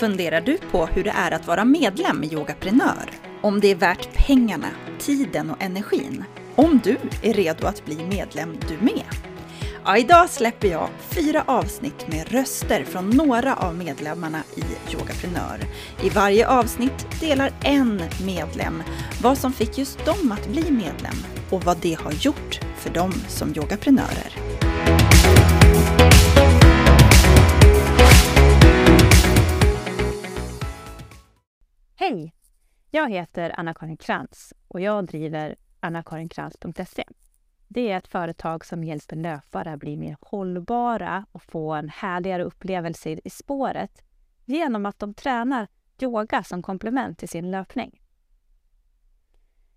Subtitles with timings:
[0.00, 3.10] Funderar du på hur det är att vara medlem i Yogaprenör?
[3.42, 4.66] Om det är värt pengarna,
[4.98, 6.24] tiden och energin?
[6.54, 9.04] Om du är redo att bli medlem du med?
[9.84, 15.58] Ja, idag släpper jag fyra avsnitt med röster från några av medlemmarna i Yogaprenör.
[16.02, 18.82] I varje avsnitt delar en medlem
[19.22, 21.16] vad som fick just dem att bli medlem
[21.50, 24.36] och vad det har gjort för dem som yogaprenörer.
[32.92, 37.04] Jag heter Anna-Karin Krantz och jag driver annakarinkrantz.se.
[37.68, 42.44] Det är ett företag som hjälper löpare att bli mer hållbara och få en härligare
[42.44, 44.02] upplevelse i spåret
[44.44, 45.68] genom att de tränar
[46.02, 48.00] yoga som komplement till sin löpning.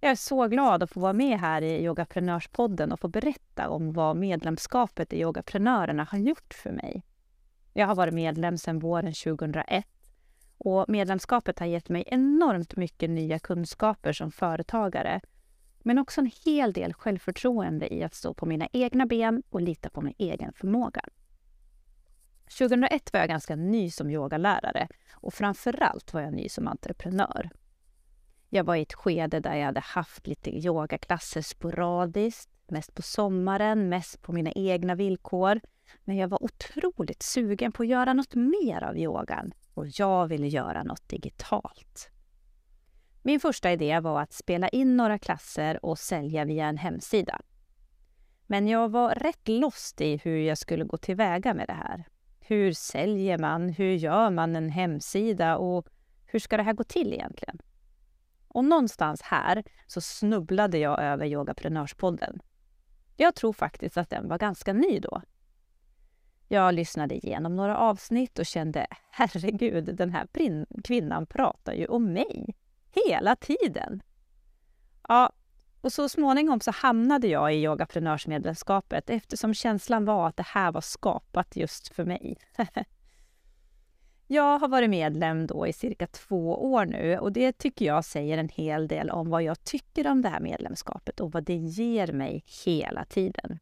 [0.00, 3.92] Jag är så glad att få vara med här i Yogaprenörspodden och få berätta om
[3.92, 7.02] vad medlemskapet i Yogaprenörerna har gjort för mig.
[7.72, 9.86] Jag har varit medlem sedan våren 2001
[10.58, 15.20] och medlemskapet har gett mig enormt mycket nya kunskaper som företagare.
[15.82, 19.90] Men också en hel del självförtroende i att stå på mina egna ben och lita
[19.90, 21.00] på min egen förmåga.
[22.58, 27.50] 2001 var jag ganska ny som yogalärare och framförallt var jag ny som entreprenör.
[28.48, 33.88] Jag var i ett skede där jag hade haft lite yogaklasser sporadiskt, mest på sommaren,
[33.88, 35.60] mest på mina egna villkor.
[36.04, 40.48] Men jag var otroligt sugen på att göra något mer av yogan och jag ville
[40.48, 42.10] göra något digitalt.
[43.22, 47.40] Min första idé var att spela in några klasser och sälja via en hemsida.
[48.46, 52.04] Men jag var rätt lost i hur jag skulle gå tillväga med det här.
[52.40, 53.68] Hur säljer man?
[53.68, 55.56] Hur gör man en hemsida?
[55.56, 55.88] Och
[56.26, 57.58] hur ska det här gå till egentligen?
[58.48, 62.40] Och någonstans här så snubblade jag över Yogaprenörspodden.
[63.16, 65.22] Jag tror faktiskt att den var ganska ny då.
[66.48, 70.26] Jag lyssnade igenom några avsnitt och kände herregud, den här
[70.84, 72.56] kvinnan pratar ju om mig
[72.90, 74.02] hela tiden.
[75.08, 75.32] Ja,
[75.80, 80.80] och så småningom så hamnade jag i yogaprenörsmedlemskapet eftersom känslan var att det här var
[80.80, 82.36] skapat just för mig.
[84.26, 88.38] jag har varit medlem då i cirka två år nu och det tycker jag säger
[88.38, 92.12] en hel del om vad jag tycker om det här medlemskapet och vad det ger
[92.12, 93.58] mig hela tiden.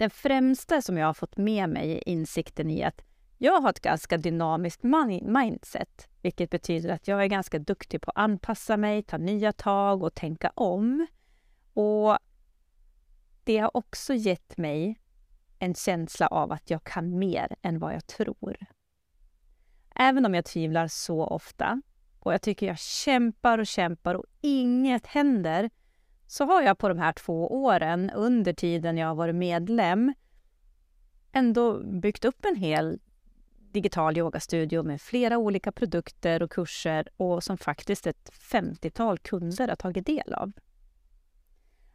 [0.00, 3.02] Den främsta som jag har fått med mig är insikten i att
[3.38, 4.82] jag har ett ganska dynamiskt
[5.22, 10.02] mindset, vilket betyder att jag är ganska duktig på att anpassa mig, ta nya tag
[10.02, 11.06] och tänka om.
[11.74, 12.18] Och
[13.44, 15.00] det har också gett mig
[15.58, 18.56] en känsla av att jag kan mer än vad jag tror.
[19.94, 21.82] Även om jag tvivlar så ofta
[22.18, 25.70] och jag tycker jag kämpar och kämpar och inget händer
[26.30, 30.14] så har jag på de här två åren, under tiden jag har varit medlem,
[31.32, 32.98] ändå byggt upp en hel
[33.58, 39.76] digital yogastudio med flera olika produkter och kurser och som faktiskt ett 50-tal kunder har
[39.76, 40.52] tagit del av.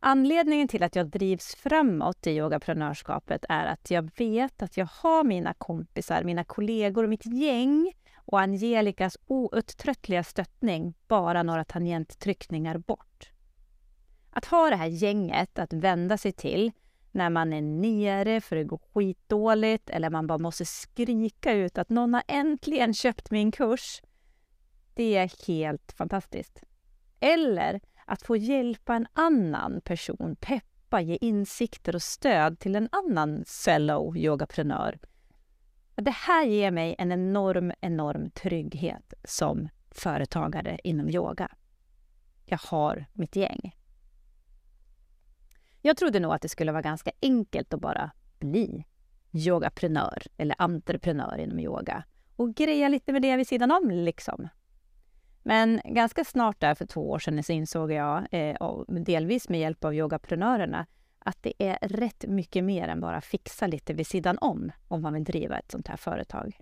[0.00, 5.24] Anledningen till att jag drivs framåt i yogaprenörskapet är att jag vet att jag har
[5.24, 13.32] mina kompisar, mina kollegor och mitt gäng och Angelicas outtröttliga stöttning bara några tangenttryckningar bort.
[14.30, 16.72] Att ha det här gänget att vända sig till
[17.12, 21.88] när man är nere för det går skitdåligt eller man bara måste skrika ut att
[21.88, 24.02] någon har äntligen köpt min kurs.
[24.94, 26.62] Det är helt fantastiskt.
[27.20, 33.44] Eller att få hjälpa en annan person, peppa, ge insikter och stöd till en annan
[33.64, 34.98] fellow yogaprenör.
[35.94, 41.48] Det här ger mig en enorm, enorm trygghet som företagare inom yoga.
[42.44, 43.77] Jag har mitt gäng.
[45.82, 48.84] Jag trodde nog att det skulle vara ganska enkelt att bara bli
[49.32, 52.04] yogaprenör eller entreprenör inom yoga
[52.36, 54.48] och greja lite med det vid sidan om liksom.
[55.42, 59.84] Men ganska snart där för två år sedan så insåg jag, eh, delvis med hjälp
[59.84, 60.86] av yogaprenörerna,
[61.18, 65.14] att det är rätt mycket mer än bara fixa lite vid sidan om, om man
[65.14, 66.58] vill driva ett sånt här företag.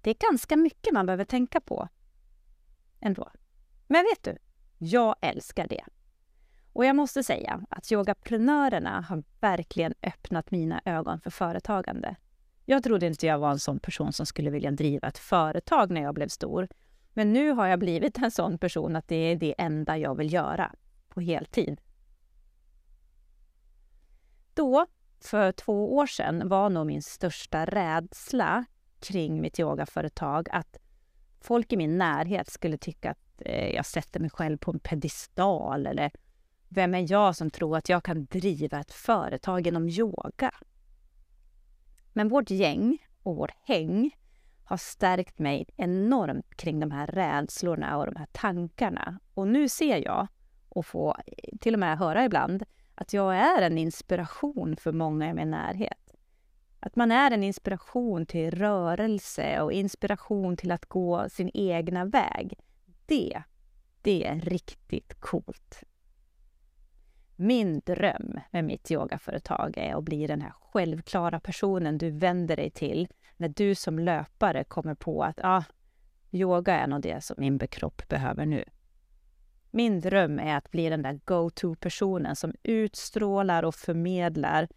[0.00, 1.88] Det är ganska mycket man behöver tänka på
[3.00, 3.30] ändå.
[3.88, 4.36] Men vet du,
[4.78, 5.84] jag älskar det.
[6.72, 12.16] Och jag måste säga att yogaprenörerna har verkligen öppnat mina ögon för företagande.
[12.64, 16.02] Jag trodde inte jag var en sån person som skulle vilja driva ett företag när
[16.02, 16.68] jag blev stor.
[17.12, 20.32] Men nu har jag blivit en sån person att det är det enda jag vill
[20.32, 20.72] göra
[21.08, 21.80] på heltid.
[24.54, 24.86] Då,
[25.20, 28.64] för två år sedan, var nog min största rädsla
[29.00, 30.78] kring mitt yogaföretag att
[31.40, 35.86] folk i min närhet skulle tycka att eh, jag sätter mig själv på en pedestal
[35.86, 36.10] eller
[36.72, 40.50] vem är jag som tror att jag kan driva ett företag genom yoga?
[42.12, 44.10] Men vårt gäng och vårt häng
[44.64, 49.20] har stärkt mig enormt kring de här rädslorna och de här tankarna.
[49.34, 50.28] Och nu ser jag,
[50.68, 51.16] och får
[51.60, 52.64] till och med höra ibland,
[52.94, 56.14] att jag är en inspiration för många i min närhet.
[56.80, 62.58] Att man är en inspiration till rörelse och inspiration till att gå sin egna väg.
[63.06, 63.42] Det,
[64.02, 65.84] det är riktigt coolt.
[67.42, 72.70] Min dröm med mitt yogaföretag är att bli den här självklara personen du vänder dig
[72.70, 75.64] till när du som löpare kommer på att ah,
[76.30, 78.64] yoga är nog det som min kropp behöver nu.
[79.70, 84.68] Min dröm är att bli den där go-to-personen som utstrålar och förmedlar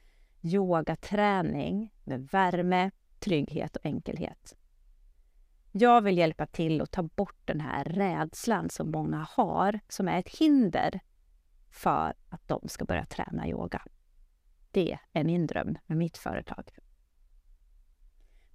[0.42, 4.56] yogaträning med värme, trygghet och enkelhet.
[5.72, 10.20] Jag vill hjälpa till att ta bort den här rädslan som många har, som är
[10.20, 11.00] ett hinder
[11.74, 13.82] för att de ska börja träna yoga.
[14.72, 16.72] Det är min dröm med mitt företag.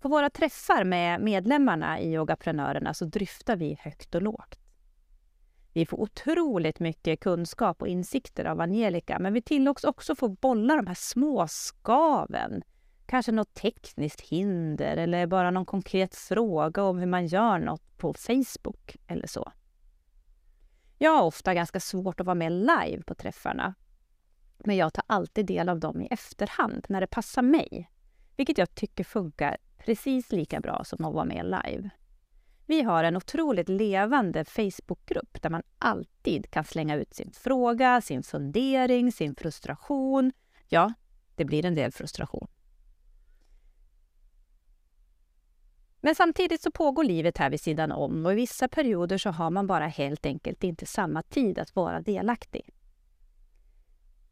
[0.00, 4.58] På våra träffar med medlemmarna i Yogaprenörerna så dryftar vi högt och lågt.
[5.72, 10.76] Vi får otroligt mycket kunskap och insikter av Angelica, men vi tillåts också få bolla
[10.76, 12.62] de här små skaven.
[13.06, 18.14] Kanske något tekniskt hinder eller bara någon konkret fråga om hur man gör något på
[18.14, 19.52] Facebook eller så.
[20.98, 23.74] Jag har ofta ganska svårt att vara med live på träffarna.
[24.58, 27.90] Men jag tar alltid del av dem i efterhand när det passar mig.
[28.36, 31.90] Vilket jag tycker funkar precis lika bra som att vara med live.
[32.66, 38.22] Vi har en otroligt levande Facebookgrupp där man alltid kan slänga ut sin fråga, sin
[38.22, 40.32] fundering, sin frustration.
[40.68, 40.92] Ja,
[41.34, 42.48] det blir en del frustration.
[46.00, 49.50] Men samtidigt så pågår livet här vid sidan om och i vissa perioder så har
[49.50, 52.74] man bara helt enkelt inte samma tid att vara delaktig.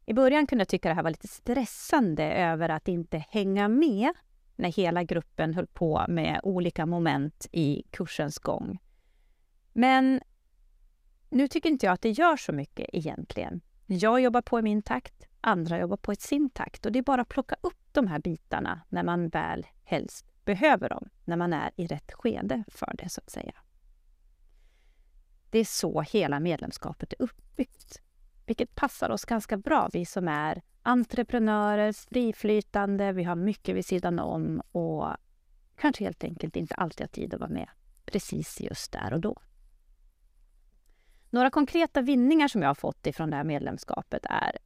[0.05, 4.13] I början kunde jag tycka det här var lite stressande över att inte hänga med
[4.55, 8.79] när hela gruppen höll på med olika moment i kursens gång.
[9.73, 10.21] Men
[11.29, 13.61] nu tycker inte jag att det gör så mycket egentligen.
[13.85, 17.03] Jag jobbar på i min takt, andra jobbar på i sin takt och det är
[17.03, 21.53] bara att plocka upp de här bitarna när man väl helst behöver dem, när man
[21.53, 23.53] är i rätt skede för det så att säga.
[25.49, 28.01] Det är så hela medlemskapet är uppbyggt,
[28.45, 34.19] vilket passar oss ganska bra, vi som är entreprenörer, friflytande, vi har mycket vid sidan
[34.19, 35.07] om och
[35.75, 37.69] kanske helt enkelt inte alltid har tid att vara med
[38.05, 39.35] precis just där och då.
[41.29, 44.57] Några konkreta vinningar som jag har fått ifrån det här medlemskapet är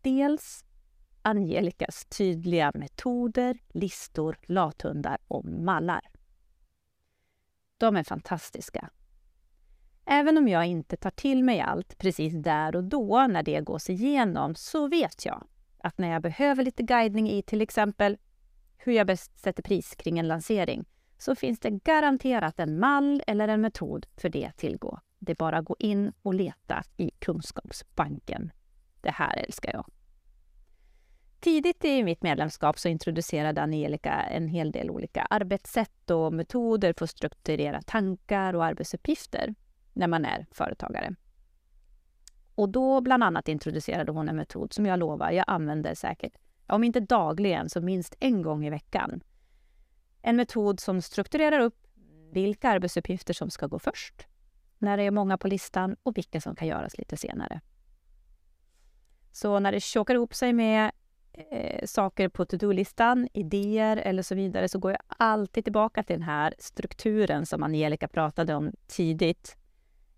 [0.00, 0.64] dels
[1.22, 6.00] Angelicas tydliga metoder, listor, lathundar och mallar.
[7.78, 8.90] De är fantastiska.
[10.04, 13.90] Även om jag inte tar till mig allt precis där och då när det gås
[13.90, 15.46] igenom så vet jag
[15.78, 18.18] att när jag behöver lite guidning i till exempel
[18.76, 20.84] hur jag bäst sätter pris kring en lansering
[21.18, 25.00] så finns det garanterat en mall eller en metod för det att tillgå.
[25.18, 28.52] Det är bara att gå in och leta i kunskapsbanken.
[29.00, 29.84] Det här älskar jag.
[31.40, 37.04] Tidigt i mitt medlemskap så introducerade Angelica en hel del olika arbetssätt och metoder för
[37.04, 39.54] att strukturera tankar och arbetsuppgifter
[39.92, 41.14] när man är företagare.
[42.54, 46.32] Och då bland annat introducerade hon en metod som jag lovar jag använder säkert,
[46.66, 49.20] om inte dagligen så minst en gång i veckan.
[50.22, 51.86] En metod som strukturerar upp
[52.32, 54.26] vilka arbetsuppgifter som ska gå först,
[54.78, 57.60] när det är många på listan och vilka som kan göras lite senare.
[59.32, 60.90] Så när det tjockar ihop sig med
[61.32, 66.22] eh, saker på to-do-listan, idéer eller så vidare, så går jag alltid tillbaka till den
[66.22, 69.56] här strukturen som Angelica pratade om tidigt.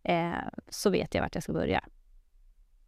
[0.02, 0.32] Eh,
[0.68, 1.84] så vet jag vart jag ska börja.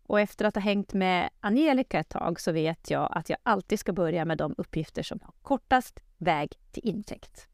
[0.07, 3.79] Och efter att ha hängt med Angelica ett tag så vet jag att jag alltid
[3.79, 7.49] ska börja med de uppgifter som har kortast väg till intäkt.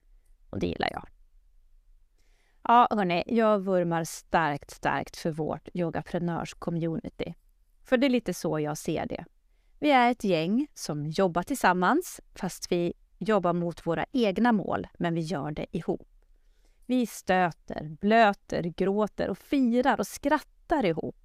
[0.50, 1.08] Och det gillar jag.
[2.62, 7.34] Ja, hörni, jag vurmar starkt, starkt för vårt yogaprenörs-community.
[7.84, 9.24] För det är lite så jag ser det.
[9.82, 15.14] Vi är ett gäng som jobbar tillsammans, fast vi jobbar mot våra egna mål, men
[15.14, 16.08] vi gör det ihop.
[16.86, 21.16] Vi stöter, blöter, gråter och firar och skrattar ihop.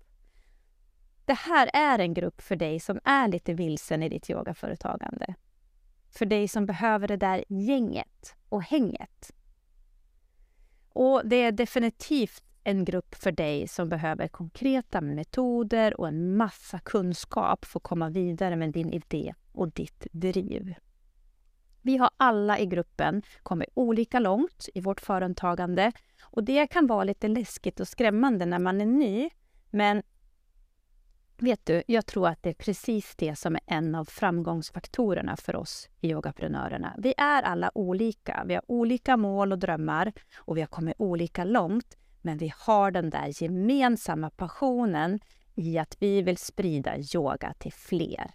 [1.25, 5.35] Det här är en grupp för dig som är lite vilsen i ditt yogaföretagande.
[6.09, 9.31] För dig som behöver det där gänget och hänget.
[10.89, 16.79] Och det är definitivt en grupp för dig som behöver konkreta metoder och en massa
[16.79, 20.73] kunskap för att komma vidare med din idé och ditt driv.
[21.81, 25.91] Vi har alla i gruppen kommit olika långt i vårt företagande
[26.23, 29.29] och det kan vara lite läskigt och skrämmande när man är ny.
[29.69, 30.03] Men
[31.37, 35.55] Vet du, jag tror att det är precis det som är en av framgångsfaktorerna för
[35.55, 36.95] oss i yogaprenörerna.
[36.97, 38.43] Vi är alla olika.
[38.47, 41.97] Vi har olika mål och drömmar och vi har kommit olika långt.
[42.25, 45.19] Men vi har den där gemensamma passionen
[45.55, 48.31] i att vi vill sprida yoga till fler.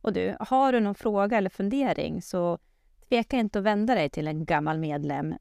[0.00, 2.58] Och du, har du någon fråga eller fundering så
[3.08, 5.34] tveka inte att vända dig till en gammal medlem.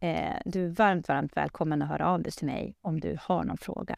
[0.00, 3.44] Eh, du är varmt, varmt välkommen att höra av dig till mig om du har
[3.44, 3.96] någon fråga.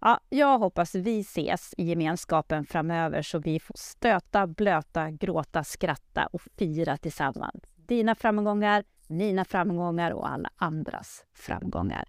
[0.00, 6.26] Ja, jag hoppas vi ses i gemenskapen framöver så vi får stöta, blöta, gråta, skratta
[6.26, 7.62] och fira tillsammans.
[7.76, 12.08] Dina framgångar, mina framgångar och alla andras framgångar.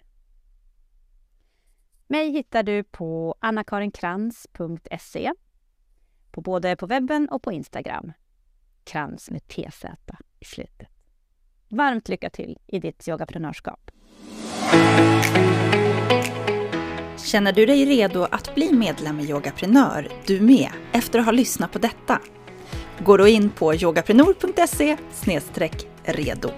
[2.08, 5.34] Mig hittar du på annakarinkrans.se
[6.31, 8.12] på både på webben och på Instagram.
[8.84, 9.86] Krans med TZ
[10.39, 10.88] i slutet.
[11.70, 13.91] Varmt lycka till i ditt yogaprenörskap.
[17.17, 21.72] Känner du dig redo att bli medlem i Yogaprenör, du med, efter att ha lyssnat
[21.72, 22.22] på detta?
[23.00, 24.98] Gå då in på yogaprenor.se
[26.03, 26.50] redo